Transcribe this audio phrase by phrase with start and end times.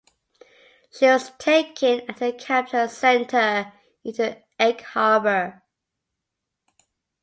[0.91, 3.71] She was taken and her captor sent her
[4.03, 5.61] into Egg Harbour.